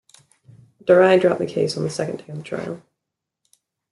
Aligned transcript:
Durai 0.83 1.21
dropped 1.21 1.37
the 1.37 1.45
case 1.45 1.77
on 1.77 1.83
the 1.83 1.89
second 1.91 2.17
day 2.25 2.29
of 2.29 2.37
the 2.37 2.43
trial. 2.43 2.81